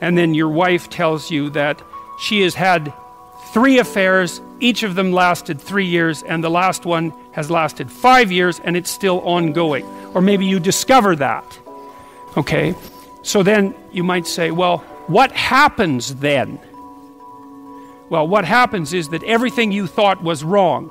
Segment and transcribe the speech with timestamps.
[0.00, 1.82] and then your wife tells you that
[2.20, 2.92] she has had
[3.52, 8.30] three affairs, each of them lasted three years, and the last one has lasted five
[8.32, 9.84] years, and it's still ongoing.
[10.14, 11.58] Or maybe you discover that.
[12.36, 12.74] Okay?
[13.22, 16.60] So then you might say, well, what happens then?
[18.10, 20.90] Well, what happens is that everything you thought was wrong.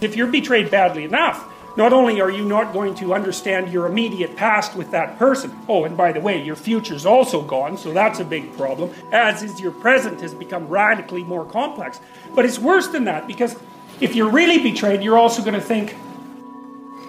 [0.00, 1.42] If you're betrayed badly enough,
[1.76, 5.84] not only are you not going to understand your immediate past with that person, oh,
[5.84, 9.60] and by the way, your future's also gone, so that's a big problem, as is
[9.60, 12.00] your present has become radically more complex.
[12.34, 13.56] But it's worse than that because
[14.00, 15.94] if you're really betrayed, you're also going to think,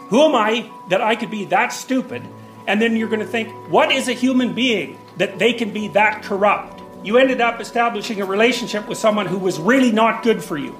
[0.10, 2.24] who am I that I could be that stupid?
[2.68, 5.90] And then you're going to think, what is a human being that they can be
[5.90, 6.82] that corrupt?
[7.04, 10.78] You ended up establishing a relationship with someone who was really not good for you.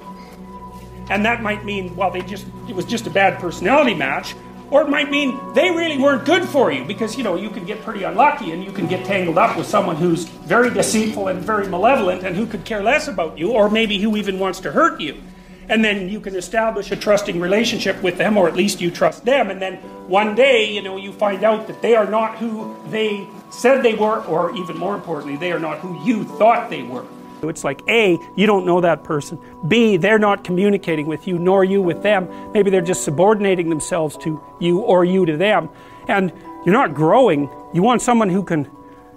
[1.10, 4.34] And that might mean, well, they just it was just a bad personality match,
[4.70, 7.64] or it might mean they really weren't good for you because you know you can
[7.64, 11.40] get pretty unlucky and you can get tangled up with someone who's very deceitful and
[11.40, 14.72] very malevolent and who could care less about you, or maybe who even wants to
[14.72, 15.20] hurt you.
[15.68, 19.24] And then you can establish a trusting relationship with them, or at least you trust
[19.24, 19.50] them.
[19.50, 19.76] And then
[20.08, 23.94] one day, you know, you find out that they are not who they said they
[23.94, 27.06] were, or even more importantly, they are not who you thought they were.
[27.48, 29.38] It's like A, you don't know that person.
[29.68, 32.28] B, they're not communicating with you, nor you with them.
[32.52, 35.68] Maybe they're just subordinating themselves to you or you to them.
[36.08, 36.32] And
[36.64, 37.50] you're not growing.
[37.72, 38.70] You want someone who can.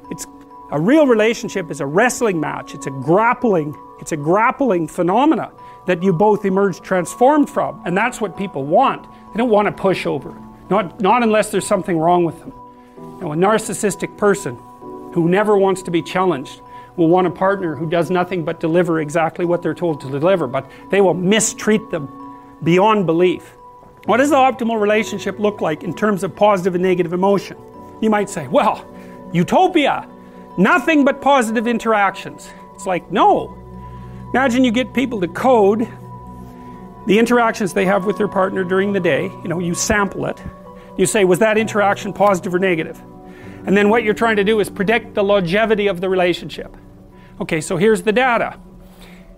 [0.10, 0.26] It's
[0.72, 2.74] a real relationship is a wrestling match.
[2.74, 3.76] It's a grappling.
[4.00, 5.52] It's a grappling phenomena
[5.86, 7.82] that you both emerge transformed from.
[7.86, 9.04] And that's what people want.
[9.34, 10.36] They don't want to push over.
[10.70, 12.54] Not, not unless there's something wrong with them.
[13.22, 14.56] Know, a narcissistic person
[15.14, 16.62] who never wants to be challenged
[16.98, 20.48] will want a partner who does nothing but deliver exactly what they're told to deliver,
[20.48, 22.10] but they will mistreat them
[22.64, 23.44] beyond belief.
[24.06, 27.58] What does the optimal relationship look like in terms of positive and negative emotion?
[28.02, 28.86] You might say, well,
[29.32, 30.10] utopia,
[30.58, 32.50] nothing but positive interactions.
[32.74, 33.56] It's like, no.
[34.34, 35.88] Imagine you get people to code
[37.06, 39.24] the interactions they have with their partner during the day.
[39.24, 40.42] You know, you sample it.
[40.98, 43.02] You say, was that interaction positive or negative?
[43.66, 46.76] And then what you're trying to do is predict the longevity of the relationship.
[47.40, 48.60] Okay, so here's the data.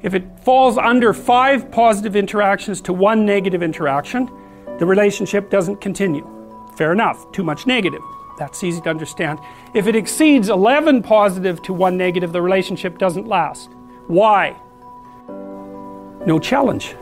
[0.01, 4.29] If it falls under five positive interactions to one negative interaction,
[4.77, 6.25] the relationship doesn't continue.
[6.77, 8.01] Fair enough, too much negative.
[8.37, 9.39] That's easy to understand.
[9.73, 13.69] If it exceeds 11 positive to one negative, the relationship doesn't last.
[14.07, 14.55] Why?
[16.25, 16.95] No challenge.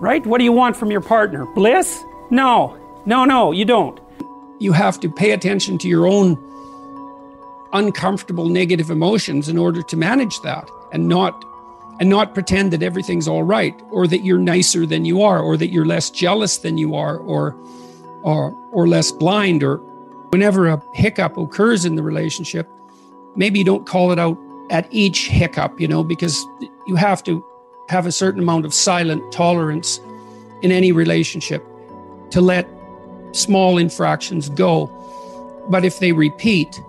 [0.00, 0.24] Right?
[0.26, 1.44] What do you want from your partner?
[1.44, 2.02] Bliss?
[2.30, 2.78] No.
[3.04, 4.00] No, no, you don't.
[4.58, 6.36] You have to pay attention to your own
[7.72, 11.44] uncomfortable negative emotions in order to manage that and not
[12.00, 15.56] and not pretend that everything's all right or that you're nicer than you are or
[15.56, 17.56] that you're less jealous than you are or
[18.22, 19.76] or or less blind or
[20.30, 22.68] whenever a hiccup occurs in the relationship
[23.36, 24.38] maybe you don't call it out
[24.70, 26.44] at each hiccup you know because
[26.86, 27.44] you have to
[27.88, 30.00] have a certain amount of silent tolerance
[30.62, 31.64] in any relationship
[32.30, 32.66] to let
[33.32, 34.86] small infractions go.
[35.68, 36.80] But if they repeat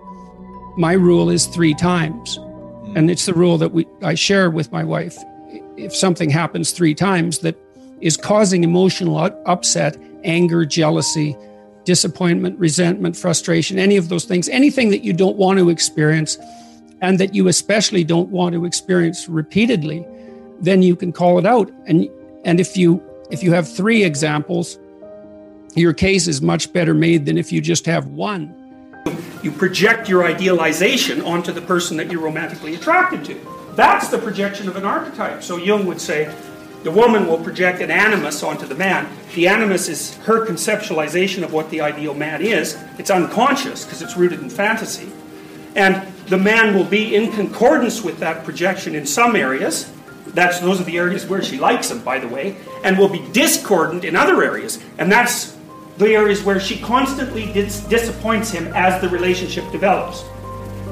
[0.77, 2.37] my rule is three times.
[2.37, 2.97] Mm.
[2.97, 5.17] And it's the rule that we I share with my wife.
[5.77, 7.55] If something happens three times that
[8.01, 11.37] is causing emotional upset, anger, jealousy,
[11.85, 16.37] disappointment, resentment, frustration, any of those things, anything that you don't want to experience
[17.01, 20.05] and that you especially don't want to experience repeatedly,
[20.61, 21.71] then you can call it out.
[21.85, 22.09] And
[22.45, 23.01] and if you
[23.31, 24.77] if you have three examples,
[25.75, 28.62] your case is much better made than if you just have one
[29.43, 33.39] you project your idealization onto the person that you're romantically attracted to.
[33.75, 35.43] That's the projection of an archetype.
[35.43, 36.33] So Jung would say
[36.83, 39.09] the woman will project an animus onto the man.
[39.35, 42.81] The animus is her conceptualization of what the ideal man is.
[42.97, 45.11] It's unconscious because it's rooted in fantasy.
[45.75, 49.91] And the man will be in concordance with that projection in some areas.
[50.27, 53.25] That's those are the areas where she likes him, by the way, and will be
[53.31, 54.83] discordant in other areas.
[54.97, 55.57] And that's
[55.97, 60.23] the areas where she constantly dis- disappoints him as the relationship develops.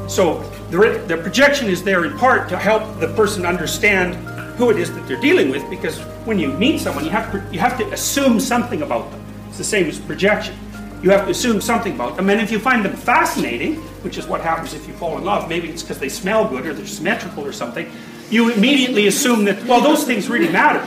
[0.07, 0.39] So
[0.69, 4.15] the, the projection is there in part to help the person understand
[4.57, 7.53] who it is that they're dealing with because when you meet someone you have to,
[7.53, 9.23] you have to assume something about them.
[9.49, 10.55] It's the same as projection.
[11.01, 12.29] you have to assume something about them.
[12.29, 15.49] And if you find them fascinating, which is what happens if you fall in love,
[15.49, 17.89] maybe it's because they smell good or they're symmetrical or something,
[18.29, 20.85] you immediately assume that, well, those things really matter.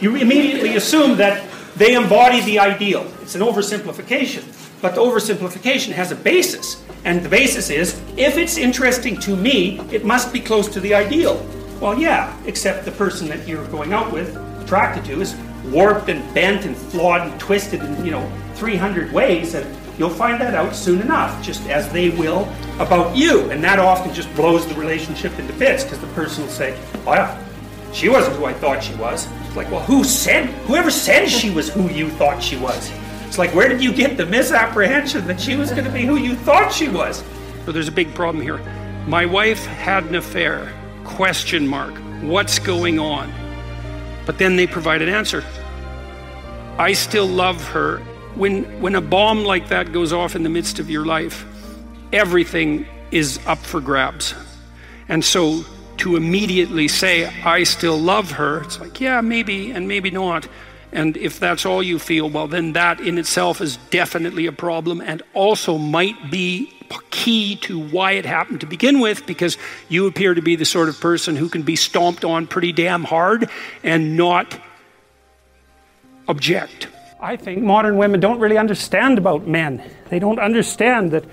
[0.00, 1.44] You immediately assume that
[1.78, 3.06] they embody the ideal.
[3.22, 4.44] It's an oversimplification.
[4.82, 6.84] But the oversimplification has a basis.
[7.04, 10.94] And the basis is if it's interesting to me, it must be close to the
[10.94, 11.44] ideal.
[11.80, 15.36] Well, yeah, except the person that you're going out with, attracted to, is
[15.66, 19.54] warped and bent and flawed and twisted in, you know, 300 ways.
[19.54, 19.64] And
[19.98, 23.50] you'll find that out soon enough, just as they will about you.
[23.50, 27.02] And that often just blows the relationship into bits because the person will say, oh,
[27.06, 27.44] well,
[27.92, 29.28] she wasn't who I thought she was.
[29.58, 32.92] Like, well, who said, whoever said she was who you thought she was?
[33.26, 36.16] It's like, where did you get the misapprehension that she was going to be who
[36.16, 37.24] you thought she was?
[37.64, 38.58] So there's a big problem here.
[39.08, 40.72] My wife had an affair.
[41.02, 41.92] Question mark.
[42.22, 43.32] What's going on?
[44.26, 45.42] But then they provide an answer.
[46.78, 47.98] I still love her.
[48.36, 51.44] When, when a bomb like that goes off in the midst of your life,
[52.12, 54.34] everything is up for grabs.
[55.08, 55.64] And so
[55.98, 60.48] to immediately say, I still love her, it's like, yeah, maybe, and maybe not.
[60.90, 65.00] And if that's all you feel, well, then that in itself is definitely a problem
[65.00, 66.72] and also might be
[67.10, 69.58] key to why it happened to begin with, because
[69.90, 73.04] you appear to be the sort of person who can be stomped on pretty damn
[73.04, 73.50] hard
[73.82, 74.58] and not
[76.26, 76.88] object.
[77.20, 79.82] I think modern women don't really understand about men.
[80.08, 81.24] They don't understand that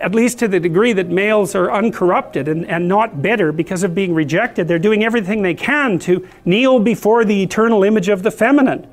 [0.00, 3.94] at least to the degree that males are uncorrupted and, and not bitter because of
[3.94, 8.30] being rejected, they're doing everything they can to kneel before the eternal image of the
[8.30, 8.86] feminine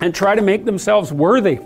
[0.00, 1.60] and try to make themselves worthy.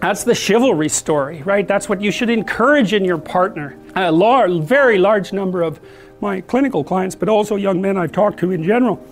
[0.00, 1.66] That's the chivalry story, right?
[1.66, 3.76] That's what you should encourage in your partner.
[3.94, 5.78] A large, very large number of
[6.20, 9.04] my clinical clients, but also young men I've talked to in general,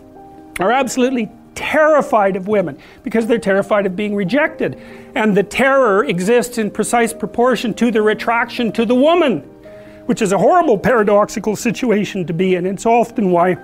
[0.59, 4.81] are absolutely terrified of women because they're terrified of being rejected.
[5.15, 9.41] And the terror exists in precise proportion to the attraction to the woman,
[10.07, 12.67] which is a horrible paradoxical situation to be in.
[12.67, 13.57] It's often why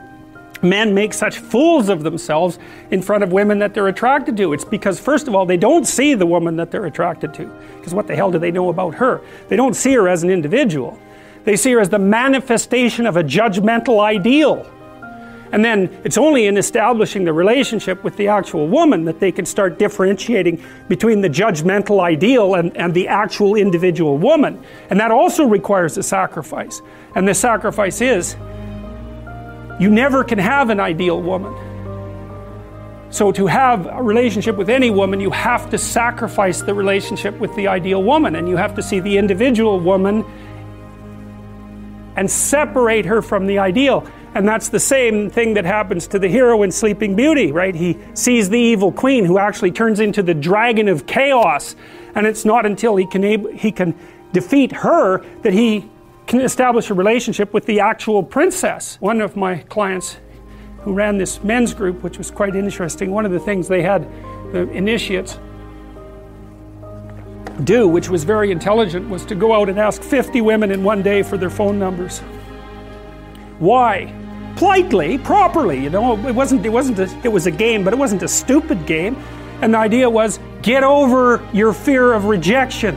[0.62, 2.58] men make such fools of themselves
[2.90, 4.52] in front of women that they're attracted to.
[4.52, 7.46] It's because, first of all, they don't see the woman that they're attracted to.
[7.76, 9.20] Because what the hell do they know about her?
[9.48, 10.98] They don't see her as an individual.
[11.44, 14.70] They see her as the manifestation of a judgmental ideal.
[15.52, 19.46] And then it's only in establishing the relationship with the actual woman that they can
[19.46, 24.62] start differentiating between the judgmental ideal and, and the actual individual woman.
[24.90, 26.82] And that also requires a sacrifice.
[27.14, 28.37] And the sacrifice is
[29.78, 31.54] you never can have an ideal woman.
[33.10, 37.54] So, to have a relationship with any woman, you have to sacrifice the relationship with
[37.54, 40.25] the ideal woman, and you have to see the individual woman
[42.16, 44.06] and separate her from the ideal.
[44.36, 47.74] And that's the same thing that happens to the hero in Sleeping Beauty, right?
[47.74, 51.74] He sees the evil queen who actually turns into the dragon of chaos.
[52.14, 53.22] And it's not until he can,
[53.56, 53.94] he can
[54.34, 55.88] defeat her that he
[56.26, 58.98] can establish a relationship with the actual princess.
[59.00, 60.18] One of my clients
[60.80, 64.06] who ran this men's group, which was quite interesting, one of the things they had
[64.52, 65.38] the initiates
[67.64, 71.02] do, which was very intelligent, was to go out and ask 50 women in one
[71.02, 72.18] day for their phone numbers.
[73.58, 74.12] Why?
[74.56, 75.82] Politely, properly.
[75.82, 76.66] You know, it wasn't.
[76.66, 76.98] It wasn't.
[76.98, 79.16] A, it was a game, but it wasn't a stupid game.
[79.62, 82.96] And the idea was get over your fear of rejection.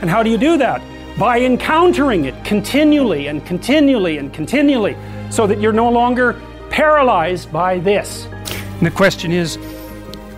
[0.00, 0.82] And how do you do that?
[1.18, 4.96] By encountering it continually and continually and continually,
[5.30, 6.40] so that you're no longer
[6.70, 8.26] paralyzed by this.
[8.26, 9.58] And the question is,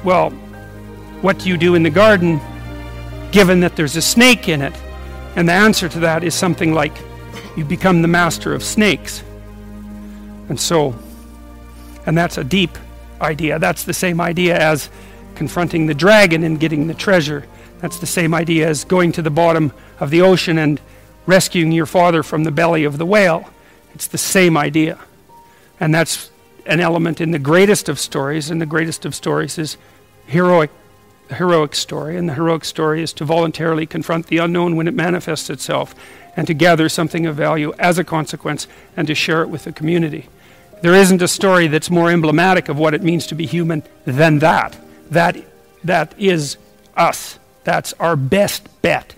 [0.04, 0.30] well,
[1.20, 2.40] what do you do in the garden,
[3.32, 4.74] given that there's a snake in it?
[5.36, 6.96] And the answer to that is something like,
[7.56, 9.22] you become the master of snakes.
[10.50, 10.94] And so,
[12.04, 12.76] and that's a deep
[13.20, 13.58] idea.
[13.58, 14.90] That's the same idea as
[15.36, 17.46] confronting the dragon and getting the treasure.
[17.78, 20.78] That's the same idea as going to the bottom of the ocean and
[21.24, 23.48] rescuing your father from the belly of the whale.
[23.94, 24.98] It's the same idea.
[25.78, 26.30] And that's
[26.66, 29.78] an element in the greatest of stories, and the greatest of stories is
[30.26, 30.70] heroic
[31.34, 35.48] heroic story, and the heroic story is to voluntarily confront the unknown when it manifests
[35.48, 35.94] itself,
[36.36, 38.66] and to gather something of value as a consequence,
[38.96, 40.28] and to share it with the community.
[40.82, 44.38] There isn't a story that's more emblematic of what it means to be human than
[44.38, 44.76] that.
[45.10, 45.36] That,
[45.84, 46.56] that is
[46.96, 47.38] us.
[47.64, 49.14] That's our best bet.